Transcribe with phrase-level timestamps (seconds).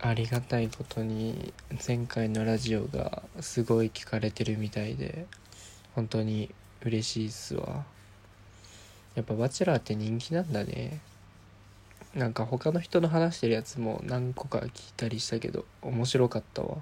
[0.00, 1.52] ありがたいことに
[1.84, 5.26] 前回のラジオがすごい聞かれてるみたいで
[5.96, 7.84] 本当に嬉しいっすわ。
[9.16, 11.00] やっぱバチェラーって人気なんだね。
[12.14, 16.76] なんか他の人の話してるやつも何個か聞いたりしたけど面白かったわ。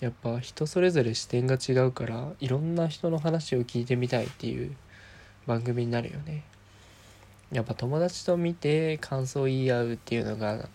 [0.00, 4.76] やっぱ人それぞれ視点が違うからいろんな人の話を聞いてみたいっていう
[5.46, 6.42] 番組になるよね。
[7.50, 10.68] やっぱ友達と見て感想を言い合うっていうのが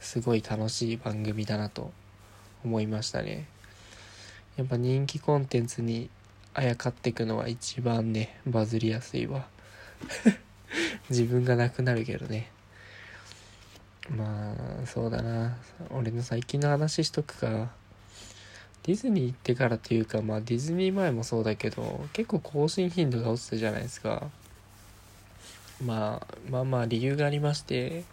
[0.00, 1.92] すごい楽しい番組だなと
[2.64, 3.46] 思いましたね。
[4.56, 6.10] やっぱ人気コンテンツに
[6.54, 9.46] あやかっていくのは一番ねバズりやすいわ。
[11.10, 12.50] 自分がなくなるけどね。
[14.10, 15.56] まあそうだな。
[15.90, 17.70] 俺の最近の話しとくか。
[18.84, 24.30] ディズニー行ってからっていうかまあディズニー前もそうだけど結構更新頻度が落ちたじゃないですか。
[25.84, 28.04] まあまあまあ理由がありまして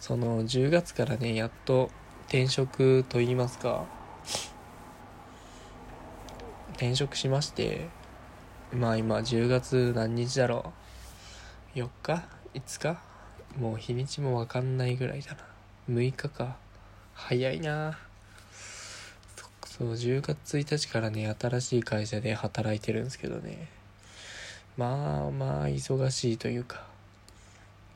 [0.00, 1.90] その10月からねやっと
[2.28, 3.84] 転職といいますか。
[6.72, 7.88] 転職しまして
[8.72, 10.72] まあ今10月何日だろ
[11.74, 11.78] う。
[11.78, 12.98] 4日？5日？
[13.58, 15.38] もう日にちも分かんないぐらいだな。
[15.90, 16.56] 6日か。
[17.14, 17.98] 早いな。
[19.64, 23.68] そう10月1日からね新しい会社で働いてるんですけどね。
[24.76, 26.87] まあまあ忙しいというか。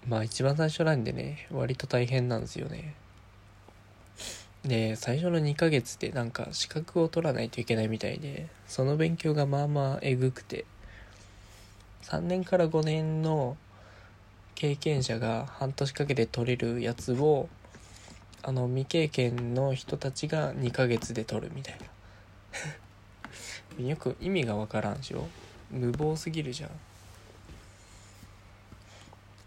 [0.07, 2.95] まあ一番最初なんでね割と大変なんですよね。
[4.65, 10.65] で最初の2ヶ月でなんか資格を取らないといけないみたいでその勉強がまあまあえぐくて
[12.03, 13.57] 3年から5年の
[14.55, 17.49] 経験者が半年かけて取れるやつを
[18.43, 21.79] あの未経験の人たちが2ヶ月で取るみたい
[23.79, 23.83] な。
[23.89, 25.27] よく意味がわからんしょ
[25.71, 26.71] 無謀すぎるじゃん。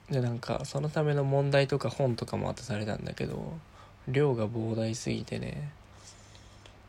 [0.09, 3.53] でなんかそのための問題とか本とかも渡されたんだけど
[4.07, 5.71] 量が膨大すぎてね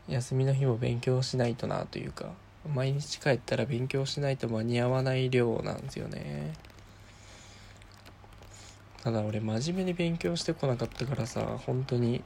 [0.07, 2.31] 休みの日も勉強しないとなというか
[2.73, 6.53] 毎日帰ったら勉強しないと間に合わない量なんですよね。
[9.03, 12.21] ただ俺真面目に勉強してこなかったからさ本当に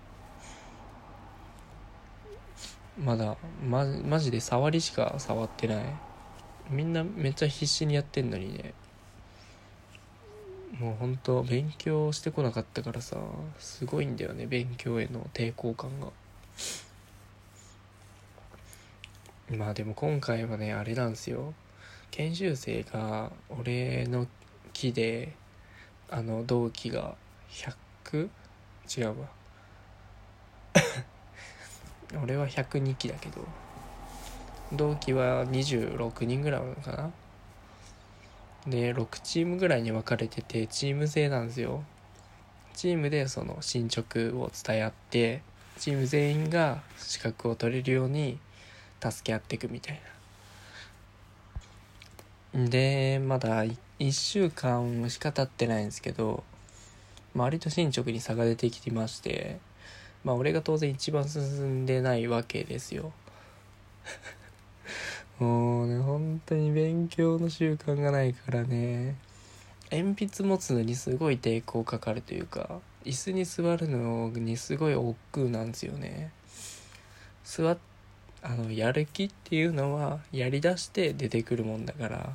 [3.04, 5.86] まだまマジで触りしか触ってない。
[6.70, 8.74] みんなめっちゃ必死にやってんのにね。
[10.80, 13.18] もうほんと勉強してこなかったからさ
[13.60, 16.08] すごいんだよね勉強への抵抗感が。
[19.58, 21.54] まあでも今回はねあれなんですよ。
[22.10, 24.28] 研修生が俺の
[24.74, 25.34] 木で
[26.10, 27.16] あの同期が
[27.50, 28.30] 100?
[28.98, 29.28] 違うわ。
[32.24, 33.46] 俺は102期だけど
[34.74, 37.12] 同期は26人ぐらいあるのかな。
[38.68, 41.84] で6チームぐらいに分かれててチーム制なんですよ。
[42.74, 45.42] チームでその進捗を伝え合って
[45.78, 48.38] チーム全員が資格を取れるように
[49.02, 50.00] 助け合っていくみたい
[52.54, 52.70] な。
[52.70, 56.44] でまだ1週間しか経ってないんですけど
[57.34, 59.58] 割と進捗に差が出てきてまして
[60.24, 63.14] まあ俺が当然一番進んでないわけですよ。
[65.40, 65.98] もうね
[66.48, 69.16] 本当に勉強の習慣がないからね。
[69.92, 76.32] 鉛筆持つのにすごい抵抗かかるというか椅子に座るのにすごい億劫なんですよね。
[77.44, 77.78] 座っ
[78.44, 82.34] あのやる気っていうのはやりだして出てくるもんだから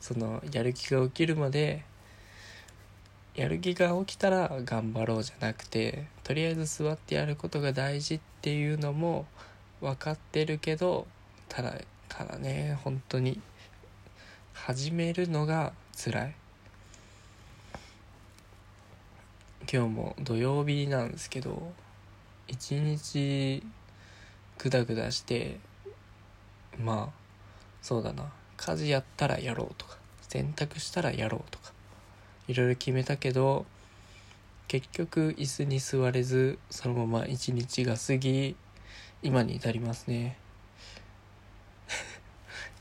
[0.00, 1.84] そのやる気が起きるまで
[3.36, 9.26] やる気が起きたら頑張ろうじゃなくてとりあえず座ってやることが大事っていうのも
[9.80, 11.06] 分かってるけど
[11.48, 11.74] ただ
[12.10, 13.40] ただね本当に。
[14.52, 16.34] 始めるのが辛い。
[19.72, 21.72] 今日も土曜日なんですけど
[22.46, 23.62] 一日
[24.58, 25.58] グダグダして
[26.78, 27.20] まあ
[27.80, 28.30] そうだな。
[28.58, 29.96] 家事やったらやろうとか
[30.28, 31.72] 洗濯したらやろうとか
[32.46, 33.64] いろいろ決めたけど
[34.68, 38.54] 結局椅子に座れずそのまま一日が過ぎ
[39.22, 40.36] 今に至りますね。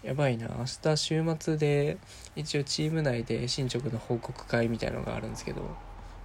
[0.04, 0.48] やばいな。
[0.48, 1.98] 明日週末で
[2.36, 5.62] 一応チーム内で進捗の報告会みたいのがあるんですけど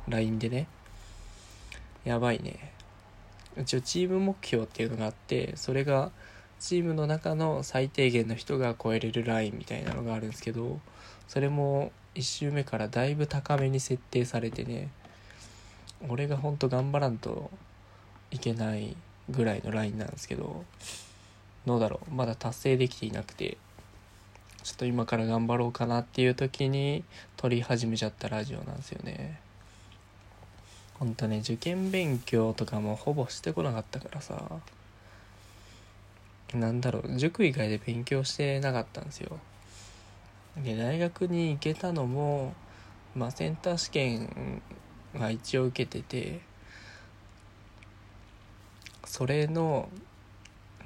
[0.08, 0.68] LINE でね。
[2.04, 2.72] やばいね。
[3.60, 6.10] 一応チーム目標っていうのがあってそれが
[6.58, 10.80] チームの中の最低限の人が超えれるラインみたいなのがあるんですけど
[11.28, 14.90] それも1周目からだいぶ高めに設定されてね
[16.08, 17.50] 俺がほんと頑張らんと
[18.30, 18.96] いけない
[19.30, 20.64] ぐらいのラインなんですけど
[21.66, 22.14] どうだろう。
[22.14, 23.56] まだ達成できていなくて
[24.62, 27.04] ちょっと今から頑張ろうかなっていう時に
[27.36, 29.38] 撮り始めちゃったラジオなんですよね。
[30.98, 34.42] ほんとね受験勉強とかもほぼしてこなかったからさ
[36.54, 39.38] なんだろう塾以外で勉強してなかったんですよ。
[40.62, 42.54] で大学に行けたのも
[43.14, 44.62] まあセンター試験
[45.18, 46.40] は一応受けてて
[49.04, 49.88] それの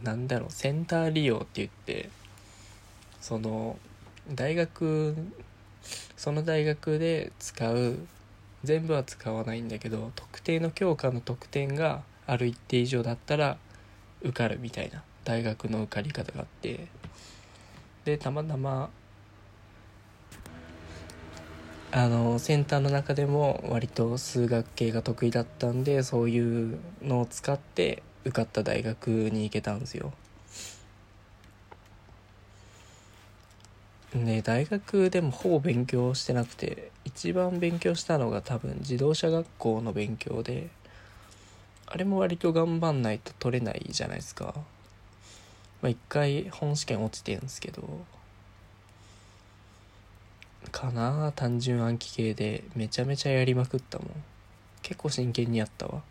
[0.03, 2.11] なんだろうセンター利用って言って
[3.21, 3.79] その
[4.33, 5.17] 大学
[6.17, 7.99] その大学で使う
[8.65, 13.57] 全部は使わないんだけど特定の教科の得点がある一定以上だったら
[14.23, 16.87] 受かるみたいな大学の受かり方があって。
[18.05, 18.89] でたまたま
[21.91, 30.13] あのセンターの中でも割と数学系が得意だったんでそういうのを使って受かった大学に行けたんですよ。
[34.15, 40.71] ね大学でもほぼ勉強してなくて一番勉強したのが多分自動車学校の勉強で
[41.87, 44.55] あれも割と頑張んないと取れないじゃないですか。
[45.83, 47.83] まあ一回本試験落ちてるんですけど
[50.73, 54.09] かな単純暗記系でめちゃめちゃやりまくったもん。
[54.83, 56.03] 結構真剣にやったわ。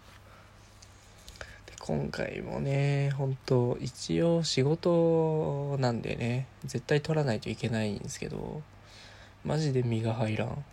[1.87, 8.61] 今回もね本当一応仕事なんでね絶対取らないといけないんですけど
[9.45, 10.65] マジで身が入らん。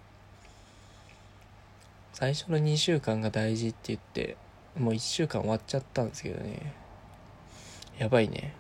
[2.15, 4.37] 最初の2週間が大事って言って
[4.77, 6.75] もう1週間終わっちゃったんですけどね。
[7.97, 8.53] やばいね。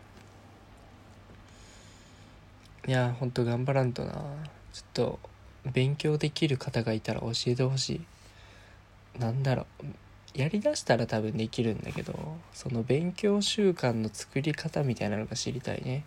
[2.86, 4.12] いやほんと頑張らんとな。
[4.12, 5.18] ちょっと
[5.72, 8.00] 勉強できる方がいたら教えてほし
[9.16, 9.18] い。
[9.18, 9.86] なんだろう。
[10.34, 16.04] やりだしたら多分できるんだけどその勉強習慣の作り方みたいなのが知りたいね。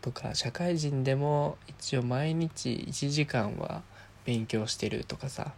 [0.00, 3.82] とか社会人でも一応毎日1時間は
[4.24, 5.52] 勉強してるとかさ。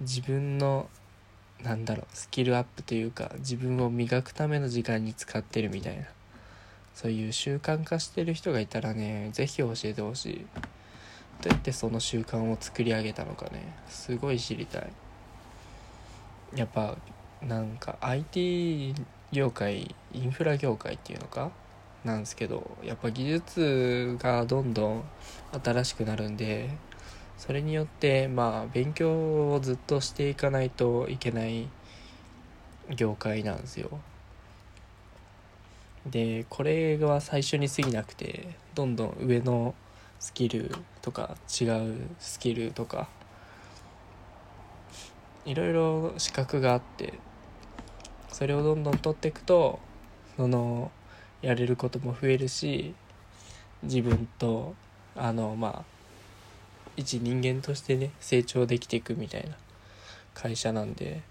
[0.00, 0.88] 自分の
[1.62, 6.04] なんだろうスキルアップというか自分を磨くための時間に使ってるみたいな。
[6.94, 10.46] そういう習慣化してる人がいたらね是非教えてほしい。
[11.42, 14.92] どうやってその習慣を作り上げたのかねすごい知りたい。
[16.54, 16.96] やっぱ
[17.42, 18.94] なんか IT
[19.32, 21.50] 業界インフラ業界っていうのか？
[22.04, 25.04] なんですけどやっぱ技術がどんどん
[25.64, 26.70] 新しくなるんで
[27.36, 31.68] それによってまあ勉強をずっとしていかないといけない
[32.94, 34.00] 業界なんですよ。
[36.06, 39.74] でこれは最初に過ぎなくてどんどん上の
[40.20, 43.08] スキルとか違うスキルとか
[45.48, 47.14] いろいろ資格があって
[48.30, 49.78] それをどんどん取っていくと
[50.36, 50.90] その
[51.40, 52.94] やれることも増えるし
[53.82, 54.74] 自分と
[55.16, 55.84] あのまあ
[56.98, 59.56] 一人間としてね成長できていくみたいな
[60.34, 61.22] 会社なんで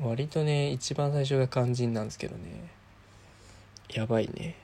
[0.00, 2.70] 割とね一番最初が肝心なんですけどね。
[3.92, 4.54] やばいね。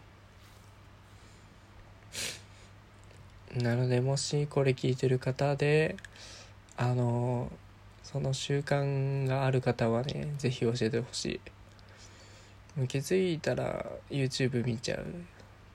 [3.57, 5.97] なのでもしこれ聞いてる方で
[6.77, 7.51] あの
[8.07, 11.41] その習慣がある方はね是非教えてほし
[12.77, 12.87] い。
[12.87, 15.05] 気づいたら YouTube 見ちゃう。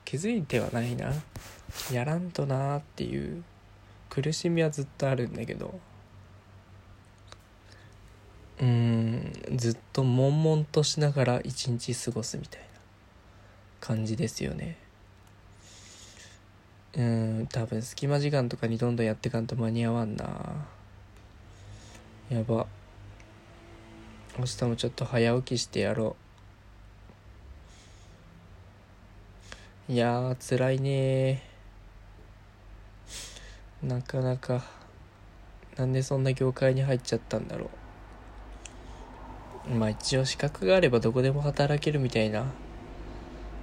[0.06, 1.12] 気づいてはないな。
[1.92, 3.44] やらんとなーっていう。
[4.08, 5.78] 苦しみはずっとあるんだけど。
[8.60, 12.66] うーんずっと悶々としながら一日過ごすみたいな。
[13.78, 14.78] 感じですよね。
[16.96, 20.66] うん多分隙間時間とかにどんどんやってかんと間に合わんな
[22.32, 22.66] やば。
[24.38, 26.16] 明日もちょっと早起きしてやろ
[29.88, 29.92] う。
[29.92, 31.42] いやー辛いね
[33.82, 34.64] なかなか
[35.76, 37.68] なんでそんな業界に入っちゃったんだろ
[39.70, 39.74] う。
[39.74, 42.46] まあ一応資格があればどこでも働けるみたいな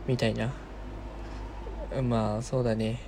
[0.05, 0.53] みたいな。
[2.03, 2.99] まあそうだね。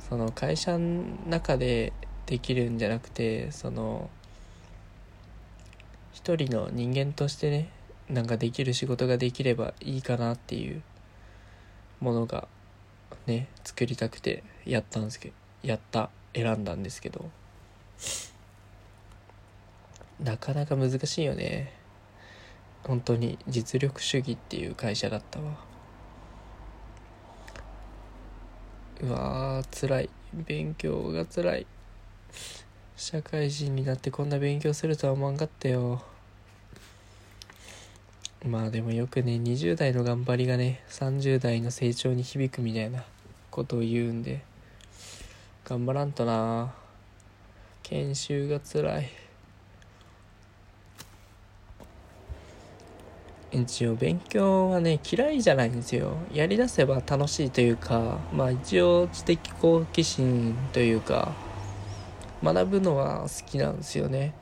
[0.00, 1.92] その会社の中で
[2.26, 4.10] できるんじゃなくてその
[6.28, 7.70] 一人の人間としてね
[8.10, 10.82] なんかできる仕事ができればいいかなっていう
[12.00, 12.48] ものが
[13.26, 17.30] ね作りたくてやったんですけどやった選んだんですけど。
[20.22, 21.72] なかなか難しいよね。
[22.82, 25.56] 本当に実力主義っていう会社だったわ。
[29.00, 30.10] うわー辛い。
[30.34, 31.66] 勉強が辛い。
[32.96, 36.02] 社会人になってこんな勉強するとは思わんかったよ。
[38.46, 43.02] まあでもよくね20代の頑張りがね30代の成長に響くみたいな
[43.50, 44.42] ことを言うんで
[45.64, 46.72] 頑張らんとな。
[47.82, 49.10] 研修がつらい。
[53.50, 56.18] 一応勉強はね嫌いじゃないんですよ。
[56.32, 61.32] やりだせば楽しいというかまあ一応知的好奇心というか
[62.42, 64.34] 学ぶのは好きなんですよね。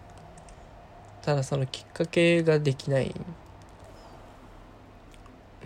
[1.23, 3.15] ただそのきっかけができない。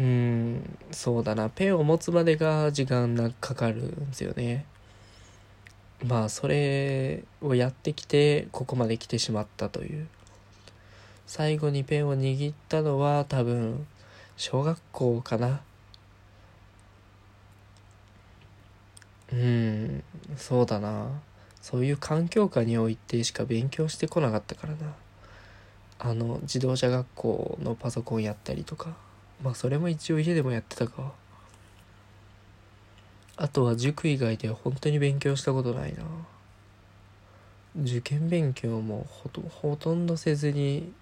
[0.00, 1.50] うんそうだな。
[1.50, 4.64] ペンを持つまでが時間がかかるんですよね。
[6.02, 10.09] まあそれをやってきてここまで来てしまったという。
[11.26, 13.87] 最後にペンを握ったのは多分
[14.38, 15.61] 小学校かな。
[19.33, 20.02] うん
[20.37, 21.09] そうだな。
[21.61, 24.95] そういう環境下においてしか勉強してこなかったからな。
[25.99, 29.10] あの自動車学校のパソコンやったりとか。
[29.43, 31.13] まあそれも一応家でもやってたか。
[33.37, 36.05] あとは塾以外では本当に勉強したことないな。
[37.83, 40.93] 受験勉強もほとほとんどせずに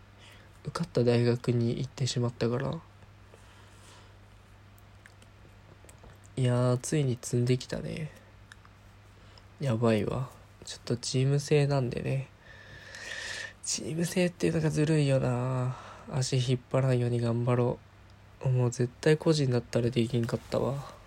[0.64, 2.78] 受かった大学に行ってしまったから。
[6.36, 8.12] いやついに積んできたね。
[9.60, 10.28] やばいわ。
[10.64, 12.28] ちょっとチーム制なんでね。
[13.64, 15.76] チーム制っていうのがずるいよな。
[16.12, 17.87] 足引っ張らんように頑張ろう。
[18.44, 20.98] もう絶対個人だったらできんかったわ。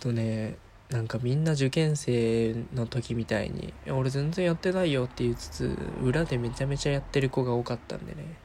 [0.00, 0.56] とね
[0.90, 8.36] なんかみんな受験生の時みたいに「俺全然やってないよ」って言いつつ裏でめちゃめちゃやってる子が多かったんでね。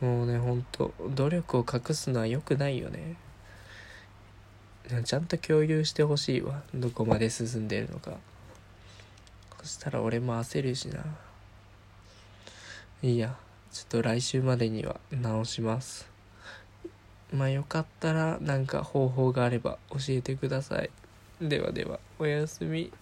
[0.00, 3.16] もうねほんと努力を隠すのは良くないよね。
[5.04, 6.62] ちゃんと共有してほしいわ。
[6.74, 8.18] どこまで進んでるのか。
[9.60, 11.04] そしたら俺も焦るしな。
[13.00, 13.36] いいや。
[13.72, 16.10] ちょっと来週までには直します。
[17.32, 20.90] まあよかったらなんか方法があれば教えてください。
[21.40, 22.92] ではではおやすみ。